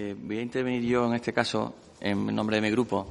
Eh, 0.00 0.14
voy 0.16 0.38
a 0.38 0.42
intervenir 0.42 0.82
yo 0.82 1.06
en 1.06 1.14
este 1.14 1.32
caso 1.32 1.74
en 1.98 2.32
nombre 2.32 2.54
de 2.54 2.62
mi 2.62 2.70
grupo. 2.70 3.04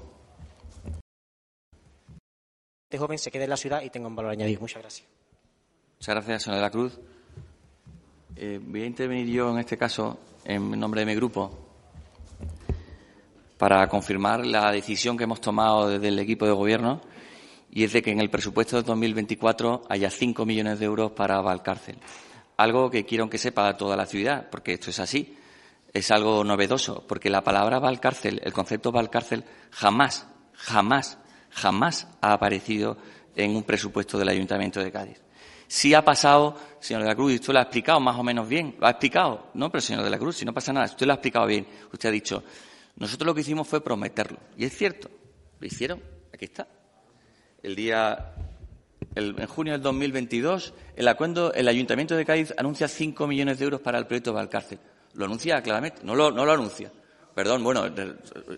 Este 2.90 2.98
joven 2.98 3.20
se 3.20 3.30
quede 3.30 3.44
en 3.44 3.50
la 3.50 3.58
ciudad 3.58 3.82
y 3.82 3.90
tenga 3.90 4.08
un 4.08 4.16
valor 4.16 4.32
añadido. 4.32 4.62
Muchas 4.62 4.82
gracias. 4.82 5.06
Muchas 6.00 6.16
gracias, 6.16 6.44
señora 6.44 6.60
de 6.60 6.66
la 6.66 6.72
Cruz. 6.72 6.98
Eh, 8.38 8.62
voy 8.64 8.84
a 8.84 8.86
intervenir 8.86 9.28
yo 9.28 9.52
en 9.52 9.60
este 9.60 9.78
caso 9.78 10.18
en 10.46 10.80
nombre 10.80 11.02
de 11.02 11.08
mi 11.08 11.16
grupo 11.16 11.52
para 13.58 13.86
confirmar 13.90 14.46
la 14.46 14.72
decisión 14.72 15.18
que 15.18 15.26
hemos 15.26 15.42
tomado 15.42 15.90
desde 15.90 16.08
el 16.08 16.18
equipo 16.20 16.46
de 16.46 16.54
gobierno 16.54 17.02
y 17.70 17.84
es 17.84 17.92
de 17.92 18.02
que 18.02 18.12
en 18.12 18.22
el 18.22 18.30
presupuesto 18.30 18.78
de 18.78 18.84
2024 18.84 19.82
haya 19.90 20.10
5 20.10 20.46
millones 20.46 20.80
de 20.80 20.86
euros 20.86 21.12
para 21.12 21.42
Valcárcel. 21.42 21.98
Algo 22.56 22.90
que 22.90 23.06
quiero 23.06 23.30
que 23.30 23.38
sepa 23.38 23.76
toda 23.76 23.98
la 23.98 24.06
ciudad, 24.06 24.48
porque 24.50 24.72
esto 24.72 24.90
es 24.90 25.02
así 25.02 25.38
es 25.94 26.12
algo 26.12 26.44
novedoso, 26.44 27.06
porque 27.08 27.30
la 27.30 27.44
palabra 27.44 27.80
Valcárcel, 27.80 28.42
el 28.44 28.54
concepto 28.54 28.92
Valcárcel, 28.92 29.44
jamás, 29.72 30.28
jamás, 30.54 31.18
jamás 31.50 32.08
ha 32.22 32.34
aparecido 32.34 32.98
en 33.36 33.56
un 33.56 33.64
presupuesto 33.64 34.18
del 34.18 34.30
Ayuntamiento 34.30 34.84
de 34.84 34.92
Cádiz. 34.92 35.22
Sí 35.68 35.94
ha 35.94 36.04
pasado, 36.04 36.58
señor 36.80 37.04
de 37.04 37.10
la 37.10 37.16
Cruz, 37.16 37.34
y 37.34 37.36
usted 37.36 37.54
lo 37.54 37.60
ha 37.60 37.64
explicado 37.64 38.00
más 38.00 38.18
o 38.18 38.24
menos 38.24 38.48
bien, 38.48 38.76
lo 38.80 38.88
ha 38.88 38.92
explicado, 38.92 39.52
no, 39.54 39.70
pero 39.70 39.82
señor 39.82 40.04
de 40.04 40.10
la 40.10 40.18
Cruz, 40.18 40.38
si 40.38 40.46
no 40.46 40.54
pasa 40.54 40.72
nada, 40.72 40.86
usted 40.86 41.06
lo 41.06 41.14
ha 41.14 41.16
explicado 41.16 41.46
bien, 41.46 41.68
usted 41.92 42.10
ha 42.10 42.12
dicho, 42.12 42.44
nosotros 42.96 43.28
lo 43.28 43.36
que 43.36 43.42
hicimos 43.42 43.68
fue 43.68 43.84
prometerlo, 43.84 44.40
y 44.56 44.66
es 44.66 44.76
cierto, 44.76 45.10
lo 45.60 45.68
hicieron, 45.68 46.02
aquí 46.34 46.46
está. 46.46 46.68
El 47.62 47.76
día, 47.76 48.34
en 49.16 49.46
junio 49.48 49.74
del 49.74 49.82
2022, 49.82 50.74
el, 50.96 51.08
acuerdo, 51.08 51.54
el 51.54 51.68
Ayuntamiento 51.68 52.16
de 52.16 52.26
Cádiz 52.26 52.54
anuncia 52.58 52.88
5 52.88 53.28
millones 53.28 53.60
de 53.60 53.66
euros 53.66 53.82
para 53.82 53.98
el 53.98 54.06
proyecto 54.06 54.32
Valcárcel. 54.32 54.80
Lo 55.18 55.26
anuncia 55.26 55.62
claramente, 55.62 56.02
no 56.04 56.16
lo, 56.16 56.32
no 56.32 56.46
lo 56.46 56.54
anuncia. 56.54 56.92
Perdón, 57.36 57.64
bueno, 57.64 57.86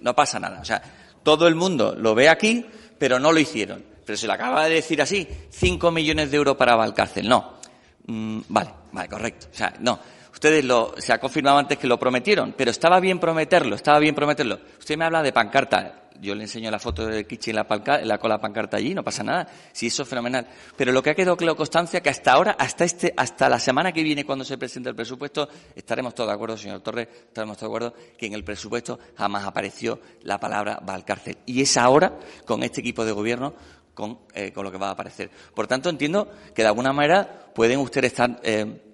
no 0.02 0.16
pasa 0.16 0.40
nada. 0.40 0.60
O 0.62 0.66
sea, 0.66 0.82
todo 1.24 1.48
el 1.48 1.56
mundo 1.56 1.96
lo 1.98 2.14
ve 2.14 2.30
aquí, 2.30 2.66
pero 2.98 3.20
no 3.20 3.32
lo 3.32 3.40
hicieron. 3.40 3.84
Pero 4.06 4.18
se 4.18 4.28
le 4.28 4.34
acaba 4.34 4.66
de 4.66 4.76
decir 4.76 5.02
así, 5.02 5.28
5 5.50 5.92
millones 5.92 6.32
de 6.32 6.38
euros 6.38 6.56
para 6.56 6.76
Valcárcel. 6.76 7.28
No. 7.28 7.60
Mm, 8.08 8.42
vale, 8.50 8.70
vale, 8.92 9.10
correcto. 9.10 9.48
O 9.52 9.56
sea, 9.56 9.74
no. 9.80 10.00
Ustedes 10.32 10.64
lo, 10.64 10.94
se 10.98 11.14
ha 11.14 11.20
confirmado 11.20 11.58
antes 11.58 11.78
que 11.78 11.88
lo 11.88 12.00
prometieron, 12.00 12.54
pero 12.58 12.72
estaba 12.72 13.00
bien 13.00 13.20
prometerlo, 13.20 13.76
estaba 13.76 14.00
bien 14.00 14.16
prometerlo. 14.16 14.60
Usted 14.80 14.98
me 14.98 15.06
habla 15.06 15.24
de 15.24 15.34
pancarta 15.34 16.10
yo 16.22 16.36
le 16.36 16.44
enseño 16.44 16.70
la 16.70 16.80
foto 16.80 17.06
de 17.06 17.26
Kichi 17.26 17.52
en 17.52 17.56
la, 17.56 18.02
la 18.04 18.18
cola 18.18 18.40
pancarta 18.40 18.78
allí, 18.78 18.94
no 18.94 19.04
pasa 19.04 19.24
nada. 19.24 19.48
Sí, 19.72 19.88
eso 19.88 20.04
es 20.04 20.10
fenomenal. 20.10 20.46
Pero 20.76 20.92
lo 20.92 21.02
que 21.02 21.12
ha 21.12 21.16
quedado 21.16 21.38
claro 21.38 21.56
constancia 21.56 22.02
que 22.02 22.10
hasta 22.10 22.34
ahora, 22.34 22.52
hasta 22.60 22.84
este, 22.84 23.14
hasta 23.16 23.50
la 23.50 23.60
semana 23.60 23.92
que 23.92 24.04
viene 24.04 24.26
cuando 24.26 24.44
se 24.44 24.58
presente 24.58 24.90
el 24.90 24.96
presupuesto, 24.96 25.48
estaremos 25.76 26.14
todos 26.14 26.30
de 26.30 26.36
acuerdo, 26.36 26.58
señor 26.58 26.82
Torres, 26.82 27.08
estaremos 27.10 27.58
todos 27.58 27.72
de 27.72 27.78
acuerdo 27.78 27.94
que 28.18 28.26
en 28.26 28.34
el 28.34 28.44
presupuesto 28.44 29.00
jamás 29.16 29.46
apareció 29.46 30.00
la 30.24 30.40
palabra 30.40 30.80
Valcárcel. 30.82 31.38
Y 31.46 31.62
es 31.62 31.78
ahora, 31.78 32.18
con 32.46 32.64
este 32.64 32.82
equipo 32.82 33.06
de 33.06 33.12
gobierno, 33.12 33.54
con, 33.94 34.20
eh, 34.34 34.52
con 34.52 34.64
lo 34.64 34.72
que 34.72 34.78
va 34.78 34.90
a 34.90 34.92
aparecer. 34.92 35.30
Por 35.54 35.68
tanto, 35.68 35.90
entiendo 35.90 36.30
que 36.54 36.64
de 36.64 36.68
alguna 36.68 36.92
manera 36.92 37.52
pueden 37.54 37.80
ustedes 37.80 38.12
estar 38.12 38.40
eh, 38.44 38.89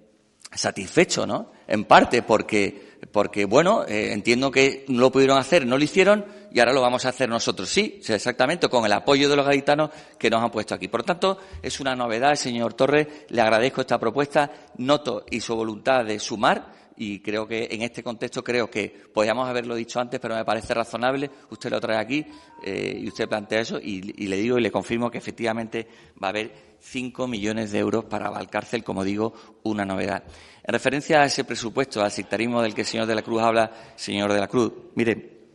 satisfechos, 0.54 1.28
¿no? 1.28 1.52
En 1.68 1.86
parte 1.86 2.22
porque 2.22 2.96
porque, 3.12 3.46
bueno, 3.46 3.86
eh, 3.88 4.12
entiendo 4.14 4.52
que 4.52 4.86
no 4.88 5.02
lo 5.02 5.12
pudieron 5.12 5.38
hacer, 5.38 5.66
no 5.66 5.78
lo 5.78 5.84
hicieron 5.84 6.26
y 6.52 6.60
ahora 6.60 6.74
lo 6.74 6.82
vamos 6.82 7.06
a 7.06 7.10
hacer 7.10 7.30
nosotros. 7.30 7.70
Sí, 7.70 8.02
exactamente, 8.08 8.68
con 8.68 8.86
el 8.86 8.94
apoyo 8.94 9.30
de 9.30 9.36
los 9.36 9.46
gaditanos 9.46 9.90
que 10.18 10.30
nos 10.30 10.42
han 10.42 10.52
puesto 10.52 10.76
aquí. 10.76 10.88
Por 10.88 11.04
tanto, 11.04 11.38
es 11.62 11.80
una 11.80 11.96
novedad, 11.96 12.36
señor 12.36 12.74
Torres, 12.74 13.08
le 13.30 13.42
agradezco 13.42 13.82
esta 13.82 14.00
propuesta, 14.00 14.52
noto 14.78 15.26
y 15.30 15.40
su 15.40 15.56
voluntad 15.56 16.06
de 16.06 16.20
sumar 16.20 16.85
y 16.98 17.20
creo 17.20 17.48
que 17.48 17.68
en 17.72 17.82
este 17.82 18.04
contexto 18.04 18.44
creo 18.44 18.70
que 18.70 18.90
podíamos 19.14 19.48
haberlo 19.48 19.76
dicho 19.76 20.00
antes, 20.00 20.20
pero 20.20 20.36
me 20.36 20.46
parece 20.46 20.74
razonable. 20.74 21.30
Usted 21.50 21.70
lo 21.70 21.82
trae 21.82 21.98
aquí 21.98 22.26
eh, 22.64 23.00
y 23.02 23.08
usted 23.08 23.28
plantea 23.28 23.62
eso 23.62 23.80
y, 23.82 24.02
le 24.02 24.38
digo 24.38 24.58
y 24.58 24.62
le 24.62 24.72
confirmo 24.72 25.12
que 25.12 25.18
efectivamente 25.18 25.88
va 26.22 26.28
a 26.28 26.30
haber 26.30 26.76
cinco 26.80 27.28
millones 27.28 27.72
de 27.72 27.80
euros 27.80 28.06
para 28.06 28.30
Valcárcel, 28.30 28.84
como 28.84 29.04
digo, 29.04 29.34
una 29.64 29.86
novedad. 29.86 30.24
En 30.64 30.72
referencia 30.72 31.22
a 31.22 31.26
ese 31.26 31.44
presupuesto, 31.44 32.02
al 32.02 32.12
sectarismo 32.12 32.62
del 32.62 32.74
que 32.74 32.82
el 32.82 32.88
señor 32.88 33.08
de 33.08 33.16
la 33.16 33.22
Cruz 33.22 33.42
habla, 33.42 33.72
señor 33.96 34.32
de 34.32 34.40
la 34.40 34.48
Cruz, 34.48 34.72
mire, 34.96 35.48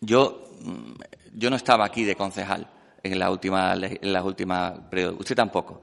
yo, 0.00 0.50
mm, 0.60 0.92
yo 1.34 1.50
no 1.50 1.56
estaba 1.56 1.86
aquí 1.86 2.04
de 2.04 2.16
concejal 2.16 2.68
en 3.02 3.18
la 3.18 3.30
última, 3.30 3.74
en 3.74 4.12
las 4.12 4.24
últimas 4.24 4.74
usted 5.18 5.34
tampoco. 5.34 5.82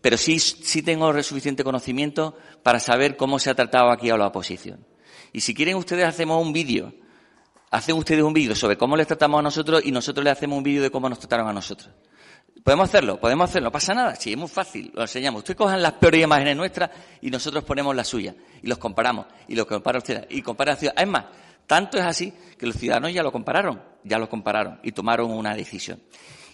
Pero 0.00 0.16
sí, 0.16 0.38
sí 0.38 0.82
tengo 0.82 1.22
suficiente 1.22 1.62
conocimiento 1.62 2.36
para 2.62 2.80
saber 2.80 3.16
cómo 3.16 3.38
se 3.38 3.50
ha 3.50 3.54
tratado 3.54 3.90
aquí 3.90 4.10
a 4.10 4.16
la 4.16 4.28
oposición. 4.28 4.86
Y 5.32 5.40
si 5.40 5.54
quieren 5.54 5.76
ustedes 5.76 6.06
hacemos 6.06 6.42
un 6.42 6.52
vídeo, 6.52 6.92
hacen 7.70 7.96
ustedes 7.96 8.22
un 8.22 8.32
vídeo 8.32 8.54
sobre 8.54 8.76
cómo 8.76 8.96
les 8.96 9.06
tratamos 9.06 9.38
a 9.38 9.42
nosotros 9.42 9.82
y 9.84 9.92
nosotros 9.92 10.24
les 10.24 10.32
hacemos 10.32 10.56
un 10.56 10.64
vídeo 10.64 10.82
de 10.82 10.90
cómo 10.90 11.08
nos 11.08 11.18
trataron 11.18 11.48
a 11.48 11.52
nosotros. 11.52 11.90
Podemos 12.64 12.88
hacerlo, 12.88 13.18
podemos 13.18 13.48
hacerlo, 13.48 13.68
no 13.68 13.72
pasa 13.72 13.94
nada, 13.94 14.16
sí, 14.16 14.32
es 14.32 14.38
muy 14.38 14.48
fácil, 14.48 14.90
lo 14.94 15.02
enseñamos. 15.02 15.40
Ustedes 15.40 15.56
cojan 15.56 15.80
las 15.80 15.92
peores 15.92 16.22
imágenes 16.22 16.56
nuestras 16.56 16.90
y 17.20 17.30
nosotros 17.30 17.64
ponemos 17.64 17.94
las 17.96 18.08
suyas 18.08 18.34
y 18.62 18.66
los 18.66 18.78
comparamos 18.78 19.26
y 19.48 19.54
los 19.54 19.66
compara 19.66 19.98
usted 19.98 20.26
y 20.28 20.42
compara 20.42 20.72
la 20.72 20.76
ciudad. 20.76 20.94
Es 20.96 21.06
más, 21.06 21.24
tanto 21.66 21.96
es 21.96 22.04
así 22.04 22.32
que 22.58 22.66
los 22.66 22.76
ciudadanos 22.76 23.14
ya 23.14 23.22
lo 23.22 23.32
compararon, 23.32 23.80
ya 24.04 24.18
lo 24.18 24.28
compararon 24.28 24.80
y 24.82 24.92
tomaron 24.92 25.30
una 25.30 25.54
decisión. 25.54 26.02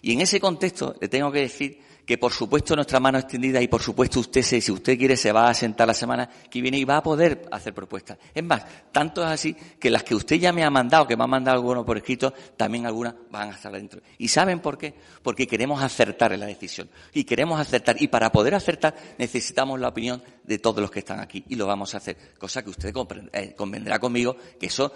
Y 0.06 0.12
en 0.12 0.20
ese 0.20 0.38
contexto 0.38 0.94
le 1.00 1.08
tengo 1.08 1.32
que 1.32 1.40
decir 1.40 1.80
que 2.06 2.16
por 2.16 2.32
supuesto 2.32 2.76
nuestra 2.76 3.00
mano 3.00 3.18
extendida 3.18 3.60
y 3.60 3.66
por 3.66 3.82
supuesto 3.82 4.20
usted, 4.20 4.40
si 4.40 4.70
usted 4.70 4.96
quiere, 4.96 5.16
se 5.16 5.32
va 5.32 5.50
a 5.50 5.52
sentar 5.52 5.88
la 5.88 5.94
semana 5.94 6.30
que 6.48 6.60
viene 6.60 6.78
y 6.78 6.84
va 6.84 6.98
a 6.98 7.02
poder 7.02 7.48
hacer 7.50 7.74
propuestas. 7.74 8.16
Es 8.32 8.44
más, 8.44 8.64
tanto 8.92 9.20
es 9.24 9.26
así 9.26 9.56
que 9.80 9.90
las 9.90 10.04
que 10.04 10.14
usted 10.14 10.36
ya 10.36 10.52
me 10.52 10.62
ha 10.62 10.70
mandado, 10.70 11.08
que 11.08 11.16
me 11.16 11.24
ha 11.24 11.26
mandado 11.26 11.56
algunos 11.56 11.84
por 11.84 11.96
escrito, 11.96 12.32
también 12.56 12.86
algunas 12.86 13.16
van 13.32 13.48
a 13.48 13.54
estar 13.54 13.72
dentro. 13.72 14.00
¿Y 14.16 14.28
saben 14.28 14.60
por 14.60 14.78
qué? 14.78 14.94
Porque 15.24 15.44
queremos 15.44 15.82
acertar 15.82 16.32
en 16.32 16.38
la 16.38 16.46
decisión. 16.46 16.88
Y 17.12 17.24
queremos 17.24 17.58
acertar. 17.58 18.00
Y 18.00 18.06
para 18.06 18.30
poder 18.30 18.54
acertar 18.54 18.94
necesitamos 19.18 19.80
la 19.80 19.88
opinión 19.88 20.22
de 20.44 20.60
todos 20.60 20.80
los 20.80 20.92
que 20.92 21.00
están 21.00 21.18
aquí. 21.18 21.44
Y 21.48 21.56
lo 21.56 21.66
vamos 21.66 21.94
a 21.94 21.96
hacer. 21.96 22.16
Cosa 22.38 22.62
que 22.62 22.70
usted 22.70 22.94
eh, 23.32 23.54
convendrá 23.56 23.98
conmigo 23.98 24.36
que 24.60 24.66
eso 24.66 24.92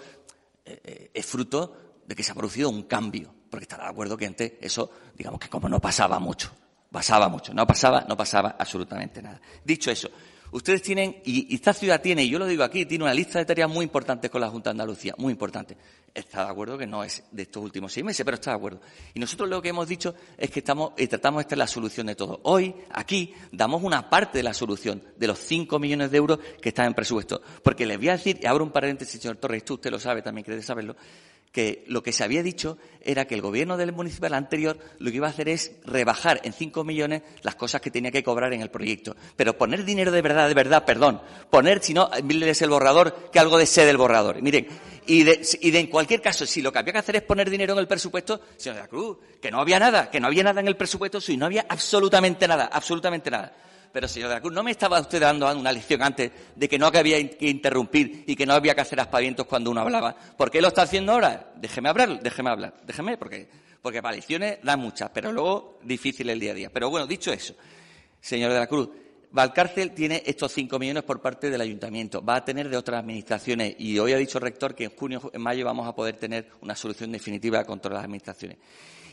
eh, 0.63 0.79
eh, 0.85 1.11
es 1.13 1.25
fruto 1.25 1.99
de 2.07 2.15
que 2.15 2.23
se 2.23 2.31
ha 2.31 2.35
producido 2.35 2.69
un 2.69 2.83
cambio. 2.83 3.40
Porque 3.51 3.65
estará 3.65 3.83
de 3.83 3.89
acuerdo 3.89 4.15
que 4.17 4.25
antes 4.25 4.53
eso, 4.61 4.89
digamos 5.15 5.39
que 5.39 5.49
como 5.49 5.67
no 5.67 5.79
pasaba 5.79 6.17
mucho. 6.19 6.49
Pasaba 6.89 7.29
mucho, 7.29 7.53
no 7.53 7.67
pasaba, 7.67 8.05
no 8.07 8.17
pasaba 8.17 8.55
absolutamente 8.57 9.21
nada. 9.21 9.39
Dicho 9.63 9.91
eso, 9.91 10.09
ustedes 10.51 10.81
tienen, 10.81 11.21
y, 11.25 11.53
esta 11.53 11.73
ciudad 11.73 12.01
tiene, 12.01 12.23
y 12.23 12.29
yo 12.29 12.39
lo 12.39 12.45
digo 12.45 12.63
aquí, 12.63 12.85
tiene 12.85 13.03
una 13.03 13.13
lista 13.13 13.39
de 13.39 13.45
tareas 13.45 13.69
muy 13.69 13.83
importantes 13.83 14.29
con 14.29 14.41
la 14.41 14.49
Junta 14.49 14.69
de 14.69 14.71
Andalucía, 14.71 15.13
muy 15.17 15.31
importante. 15.31 15.77
Está 16.13 16.45
de 16.45 16.51
acuerdo 16.51 16.77
que 16.77 16.87
no 16.87 17.03
es 17.03 17.23
de 17.31 17.43
estos 17.43 17.63
últimos 17.63 17.93
seis 17.93 18.05
meses, 18.05 18.25
pero 18.25 18.35
está 18.35 18.51
de 18.51 18.57
acuerdo. 18.57 18.81
Y 19.13 19.19
nosotros 19.19 19.49
lo 19.49 19.61
que 19.61 19.69
hemos 19.69 19.87
dicho 19.87 20.15
es 20.37 20.49
que 20.49 20.59
estamos, 20.59 20.93
y 20.97 21.07
tratamos 21.07 21.39
de 21.39 21.41
estar 21.43 21.57
la 21.57 21.67
solución 21.67 22.07
de 22.07 22.15
todo. 22.15 22.39
Hoy, 22.43 22.73
aquí, 22.91 23.33
damos 23.51 23.83
una 23.83 24.09
parte 24.09 24.39
de 24.39 24.43
la 24.43 24.53
solución 24.53 25.01
de 25.17 25.27
los 25.27 25.39
cinco 25.39 25.79
millones 25.79 26.11
de 26.11 26.17
euros 26.17 26.39
que 26.61 26.69
están 26.69 26.87
en 26.87 26.93
presupuesto. 26.93 27.41
Porque 27.63 27.85
les 27.85 27.97
voy 27.97 28.09
a 28.09 28.13
decir, 28.13 28.39
y 28.41 28.45
abro 28.45 28.63
un 28.63 28.71
paréntesis, 28.71 29.21
señor 29.21 29.37
Torres, 29.37 29.63
tú 29.63 29.75
usted 29.75 29.91
lo 29.91 29.99
sabe, 29.99 30.21
también 30.21 30.43
quiere 30.43 30.61
saberlo, 30.61 30.95
que 31.51 31.83
lo 31.87 32.01
que 32.01 32.13
se 32.13 32.23
había 32.23 32.43
dicho 32.43 32.77
era 33.01 33.25
que 33.25 33.35
el 33.35 33.41
gobierno 33.41 33.77
del 33.77 33.91
municipal 33.91 34.33
anterior 34.33 34.77
lo 34.99 35.09
que 35.09 35.17
iba 35.17 35.27
a 35.27 35.31
hacer 35.31 35.49
es 35.49 35.73
rebajar 35.83 36.39
en 36.43 36.53
5 36.53 36.83
millones 36.83 37.23
las 37.41 37.55
cosas 37.55 37.81
que 37.81 37.91
tenía 37.91 38.11
que 38.11 38.23
cobrar 38.23 38.53
en 38.53 38.61
el 38.61 38.69
proyecto. 38.69 39.15
Pero 39.35 39.57
poner 39.57 39.83
dinero 39.83 40.11
de 40.11 40.21
verdad, 40.21 40.47
de 40.47 40.53
verdad, 40.53 40.85
perdón. 40.85 41.21
Poner, 41.49 41.83
si 41.83 41.93
no, 41.93 42.09
miles 42.23 42.61
el 42.61 42.69
borrador, 42.69 43.29
que 43.31 43.39
algo 43.39 43.57
de 43.57 43.65
sede 43.65 43.87
del 43.87 43.97
borrador. 43.97 44.41
Miren, 44.41 44.67
y 45.07 45.23
de, 45.23 45.41
y 45.61 45.71
de, 45.71 45.79
en 45.79 45.87
cualquier 45.87 46.21
caso, 46.21 46.45
si 46.45 46.61
lo 46.61 46.71
que 46.71 46.79
había 46.79 46.93
que 46.93 46.99
hacer 46.99 47.15
es 47.17 47.23
poner 47.23 47.49
dinero 47.49 47.73
en 47.73 47.79
el 47.79 47.87
presupuesto, 47.87 48.39
señor 48.55 48.75
de 48.75 48.81
la 48.83 48.87
Cruz, 48.87 49.17
que 49.41 49.51
no 49.51 49.59
había 49.59 49.79
nada, 49.79 50.09
que 50.09 50.19
no 50.19 50.27
había 50.27 50.43
nada 50.43 50.61
en 50.61 50.67
el 50.67 50.77
presupuesto, 50.77 51.19
si 51.19 51.35
no 51.37 51.47
había 51.47 51.65
absolutamente 51.67 52.47
nada, 52.47 52.69
absolutamente 52.71 53.29
nada. 53.29 53.53
Pero, 53.91 54.07
señor 54.07 54.29
de 54.29 54.35
la 54.35 54.41
Cruz, 54.41 54.53
¿no 54.53 54.63
me 54.63 54.71
estaba 54.71 54.99
usted 54.99 55.19
dando 55.19 55.51
una 55.51 55.71
lección 55.71 56.01
antes 56.01 56.31
de 56.55 56.69
que 56.69 56.79
no 56.79 56.87
había 56.87 57.29
que 57.29 57.49
interrumpir 57.49 58.23
y 58.25 58.35
que 58.35 58.45
no 58.45 58.53
había 58.53 58.73
que 58.73 58.81
hacer 58.81 58.99
aspavientos 58.99 59.45
cuando 59.45 59.69
uno 59.71 59.81
hablaba? 59.81 60.15
¿Por 60.15 60.49
qué 60.49 60.61
lo 60.61 60.69
está 60.69 60.83
haciendo 60.83 61.11
ahora? 61.11 61.51
Déjeme 61.57 61.89
hablar, 61.89 62.21
déjeme 62.21 62.49
hablar, 62.49 62.75
déjeme, 62.85 63.17
porque, 63.17 63.49
porque 63.81 64.01
para 64.01 64.15
lecciones 64.15 64.59
dan 64.63 64.79
muchas, 64.79 65.09
pero 65.13 65.31
luego 65.31 65.79
difícil 65.83 66.29
el 66.29 66.39
día 66.39 66.51
a 66.51 66.55
día. 66.55 66.69
Pero 66.71 66.89
bueno, 66.89 67.05
dicho 67.05 67.33
eso, 67.33 67.53
señor 68.21 68.53
de 68.53 68.59
la 68.59 68.67
Cruz, 68.67 68.89
Valcárcel 69.31 69.91
tiene 69.91 70.23
estos 70.25 70.51
cinco 70.51 70.77
millones 70.77 71.03
por 71.03 71.21
parte 71.21 71.49
del 71.49 71.61
ayuntamiento. 71.61 72.21
Va 72.21 72.35
a 72.35 72.45
tener 72.45 72.69
de 72.69 72.77
otras 72.77 72.99
administraciones. 72.99 73.75
Y 73.79 73.97
hoy 73.97 74.11
ha 74.13 74.17
dicho 74.17 74.37
el 74.37 74.43
rector 74.43 74.75
que 74.75 74.85
en 74.85 74.91
junio, 74.91 75.31
en 75.33 75.41
mayo 75.41 75.65
vamos 75.65 75.87
a 75.87 75.95
poder 75.95 76.17
tener 76.17 76.47
una 76.61 76.75
solución 76.75 77.11
definitiva 77.11 77.63
con 77.63 77.79
todas 77.79 77.95
las 77.95 78.03
administraciones. 78.05 78.57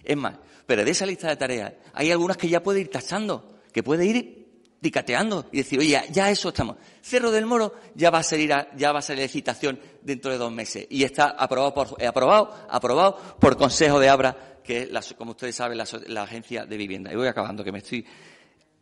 Es 0.02 0.16
más, 0.16 0.36
pero 0.66 0.84
de 0.84 0.90
esa 0.90 1.06
lista 1.06 1.28
de 1.28 1.36
tareas 1.36 1.72
hay 1.92 2.10
algunas 2.10 2.36
que 2.36 2.48
ya 2.48 2.62
puede 2.62 2.80
ir 2.80 2.88
tachando, 2.90 3.60
que 3.72 3.82
puede 3.82 4.06
ir 4.06 4.37
dicateando 4.80 5.46
y 5.52 5.58
decir, 5.58 5.78
oye, 5.78 6.00
ya 6.10 6.30
eso 6.30 6.48
estamos. 6.48 6.76
Cerro 7.00 7.30
del 7.30 7.46
Moro 7.46 7.74
ya 7.94 8.10
va 8.10 8.18
a 8.18 8.22
salir, 8.22 8.54
ya 8.76 8.92
va 8.92 9.00
a 9.00 9.02
salir 9.02 9.22
licitación 9.22 9.78
dentro 10.02 10.30
de 10.30 10.38
dos 10.38 10.52
meses 10.52 10.86
y 10.90 11.04
está 11.04 11.30
aprobado 11.30 11.74
por, 11.74 12.02
eh, 12.02 12.06
aprobado, 12.06 12.54
aprobado 12.68 13.16
por 13.38 13.56
Consejo 13.56 13.98
de 13.98 14.08
Abra, 14.08 14.58
que 14.62 14.82
es, 14.82 15.14
como 15.16 15.32
ustedes 15.32 15.56
saben, 15.56 15.78
la, 15.78 16.22
agencia 16.22 16.66
de 16.66 16.76
vivienda. 16.76 17.12
Y 17.12 17.16
voy 17.16 17.26
acabando, 17.26 17.64
que 17.64 17.72
me 17.72 17.78
estoy. 17.78 18.04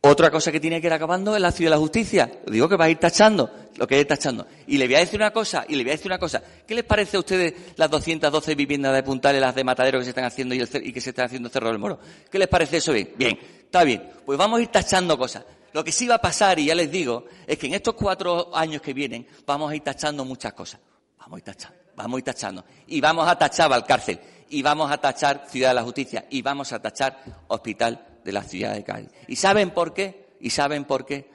Otra 0.02 0.31
cosa 0.31 0.52
que 0.52 0.60
tiene 0.60 0.81
que 0.81 0.87
ir 0.87 0.93
acabando 0.93 1.34
es 1.34 1.40
la 1.40 1.50
ciudad 1.50 1.70
de 1.70 1.76
la 1.76 1.81
justicia. 1.81 2.31
Digo 2.46 2.69
que 2.69 2.76
va 2.76 2.84
a 2.84 2.90
ir 2.90 2.98
tachando 2.98 3.50
lo 3.76 3.87
que 3.87 4.00
es 4.00 4.06
tachando. 4.06 4.46
Y 4.66 4.78
le 4.78 4.87
voy 4.87 4.96
a 4.96 5.00
decir 5.00 5.19
una 5.19 5.32
cosa, 5.32 5.64
y 5.69 5.76
le 5.76 5.82
voy 5.82 5.90
a 5.90 5.94
decir 5.94 6.06
una 6.06 6.19
cosa. 6.19 6.43
¿Qué 6.66 6.75
les 6.75 6.84
parece 6.84 7.16
a 7.16 7.20
ustedes 7.20 7.54
las 7.76 7.90
212 7.90 8.54
viviendas 8.54 8.94
de 8.94 9.02
Puntales, 9.02 9.40
las 9.40 9.54
de 9.54 9.64
Matadero 9.64 9.98
que 9.98 10.04
se 10.04 10.10
están 10.10 10.25
haciendo 10.25 10.54
y, 10.54 10.58
que 10.93 11.00
se 11.00 11.10
están 11.10 11.26
haciendo 11.26 11.48
Cerro 11.48 11.69
del 11.69 11.78
Moro? 11.78 11.98
¿Qué 12.31 12.38
les 12.38 12.48
parece 12.48 12.78
eso 12.78 12.93
bien? 12.93 13.10
Bien, 13.16 13.38
está 13.64 13.84
bien. 13.84 14.10
Pues 14.25 14.38
vamos 14.38 14.58
a 14.58 14.62
ir 14.62 14.69
tachando 14.69 15.19
cosas. 15.19 15.44
Lo 15.76 15.84
que 15.84 15.93
sí 15.93 16.06
va 16.06 16.14
a 16.14 16.23
pasar, 16.23 16.58
y 16.58 16.64
ya 16.64 16.75
les 16.75 16.90
digo, 16.90 17.26
es 17.46 17.58
que 17.58 17.67
en 17.67 17.75
estos 17.75 17.94
cuatro 17.96 18.50
años 18.56 18.81
que 18.81 18.94
vienen 18.94 19.26
vamos 19.44 19.70
a 19.70 19.76
ir 19.76 19.82
tachando 19.82 20.25
muchas 20.25 20.55
cosas. 20.55 20.81
Vamos 21.19 21.34
a 21.34 21.38
ir 21.38 21.44
tachando, 21.44 21.76
vamos 21.94 22.17
a 22.17 22.19
ir 22.19 22.25
tachando. 22.25 22.64
Y 22.87 22.99
vamos 23.02 23.28
a 23.28 23.37
tachar 23.37 23.69
Valcárcel, 23.69 24.19
y 24.49 24.62
vamos 24.62 24.90
a 24.90 24.96
tachar 24.96 25.44
Ciudad 25.50 25.69
de 25.69 25.75
la 25.75 25.82
Justicia, 25.82 26.25
y 26.31 26.40
vamos 26.40 26.73
a 26.73 26.81
tachar 26.81 27.23
Hospital 27.49 28.20
de 28.25 28.32
la 28.32 28.43
ciudad 28.43 28.73
de 28.73 28.84
Cádiz. 28.84 29.11
¿Y 29.28 29.37
saben 29.37 29.70
por 29.73 29.93
qué? 29.93 30.38
¿Y 30.40 30.49
saben 30.49 30.87
por 30.87 31.05
qué? 31.05 31.31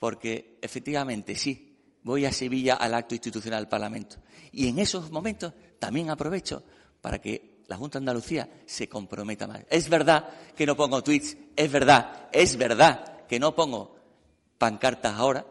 Porque 0.00 0.58
efectivamente 0.60 1.36
sí, 1.36 1.78
voy 2.02 2.26
a 2.26 2.32
Sevilla 2.32 2.74
al 2.74 2.92
acto 2.92 3.14
institucional 3.14 3.60
del 3.60 3.68
Parlamento. 3.68 4.16
Y 4.50 4.66
en 4.66 4.80
esos 4.80 5.12
momentos 5.12 5.52
también 5.78 6.10
aprovecho 6.10 6.64
para 7.00 7.20
que 7.20 7.62
la 7.68 7.76
Junta 7.76 8.00
de 8.00 8.02
Andalucía 8.02 8.48
se 8.66 8.88
comprometa 8.88 9.46
más. 9.46 9.60
Es 9.70 9.88
verdad 9.88 10.28
que 10.56 10.66
no 10.66 10.74
pongo 10.74 11.04
tweets, 11.04 11.36
es 11.54 11.70
verdad, 11.70 12.28
es 12.32 12.56
verdad 12.56 13.12
que 13.26 13.38
no 13.38 13.54
pongo 13.54 13.96
pancartas 14.58 15.14
ahora, 15.14 15.46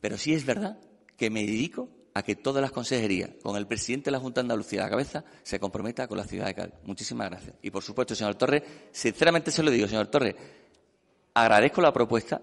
pero 0.00 0.16
sí 0.16 0.32
es 0.32 0.44
verdad 0.44 0.78
que 1.16 1.30
me 1.30 1.40
dedico 1.44 1.88
a 2.14 2.22
que 2.22 2.34
todas 2.34 2.60
las 2.60 2.72
consejerías, 2.72 3.30
con 3.42 3.56
el 3.56 3.66
presidente 3.66 4.06
de 4.06 4.12
la 4.12 4.20
Junta 4.20 4.40
de 4.40 4.46
Andalucía 4.46 4.80
a 4.80 4.84
la 4.84 4.90
cabeza, 4.90 5.24
se 5.42 5.60
comprometa 5.60 6.08
con 6.08 6.18
la 6.18 6.24
ciudad 6.24 6.46
de 6.46 6.54
Cádiz. 6.54 6.74
Muchísimas 6.84 7.30
gracias. 7.30 7.54
Y 7.62 7.70
por 7.70 7.82
supuesto, 7.82 8.14
señor 8.14 8.34
Torres, 8.34 8.62
sinceramente 8.90 9.50
se 9.50 9.62
lo 9.62 9.70
digo, 9.70 9.86
señor 9.86 10.08
Torres, 10.08 10.34
agradezco 11.34 11.80
la 11.80 11.92
propuesta 11.92 12.42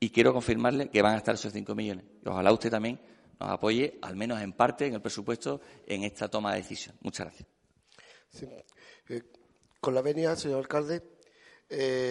y 0.00 0.10
quiero 0.10 0.32
confirmarle 0.32 0.88
que 0.88 1.02
van 1.02 1.14
a 1.14 1.18
estar 1.18 1.34
esos 1.34 1.52
cinco 1.52 1.74
millones. 1.74 2.04
Y 2.24 2.28
ojalá 2.28 2.52
usted 2.52 2.70
también 2.70 3.00
nos 3.38 3.50
apoye, 3.50 3.98
al 4.02 4.16
menos 4.16 4.40
en 4.40 4.52
parte, 4.52 4.86
en 4.86 4.94
el 4.94 5.00
presupuesto, 5.00 5.60
en 5.86 6.04
esta 6.04 6.28
toma 6.28 6.52
de 6.52 6.62
decisión. 6.62 6.96
Muchas 7.00 7.26
gracias. 7.26 7.48
Eh, 9.08 9.22
con 9.80 9.94
la 9.94 10.02
venia, 10.02 10.34
señor 10.36 10.58
alcalde. 10.58 11.02
Eh, 11.68 12.02